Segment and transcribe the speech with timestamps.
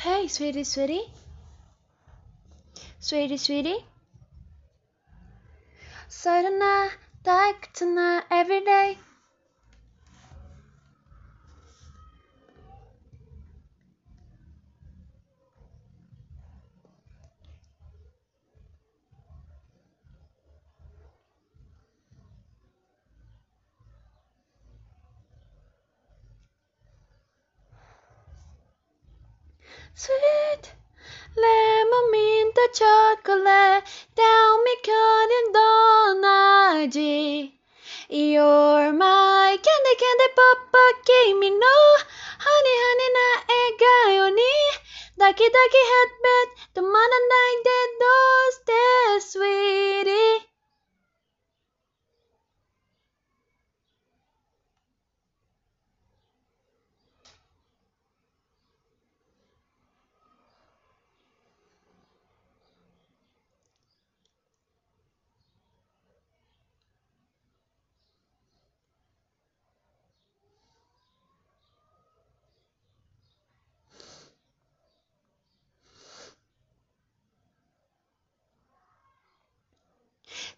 [0.00, 1.12] Hey, sweetie, sweetie.
[3.00, 3.84] Sweetie, sweetie.
[6.08, 6.92] So tonight,
[7.26, 8.96] like tonight, every day.
[29.94, 30.72] Sweet
[31.36, 33.84] lemon mint chocolate.
[34.16, 37.52] Tell me couldn't donaji
[38.08, 41.76] You're my candy candy papa kimi no
[42.44, 43.26] honey honey na
[43.60, 44.52] egayo ni
[45.18, 48.82] daki daki headbed tumananay de dos te
[49.30, 50.49] sweetie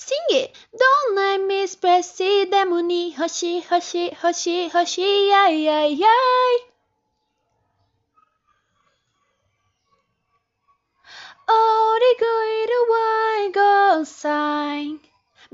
[0.00, 0.56] Sing it!
[0.72, 6.12] Don't let me express it でもに欲しい欲しい欲しい欲しいやいやいやい
[11.46, 15.00] Oh, the good white gold sign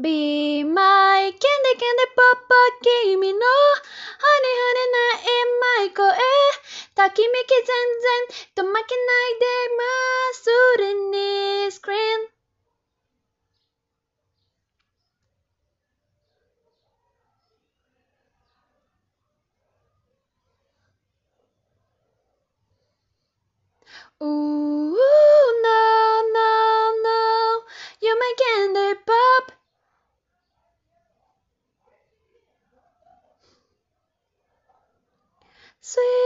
[0.00, 5.28] Be my candy candy papa 君の Honey honey なえ
[5.80, 6.06] まい声
[6.94, 9.82] たきめき全然と負けないでま
[10.34, 11.15] するに
[24.22, 24.94] Ooh,
[25.62, 27.62] no, no, no,
[28.02, 29.52] you're my candy pop.
[35.80, 36.25] Sweet.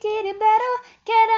[0.00, 0.74] Get it better.
[1.06, 1.35] Get it.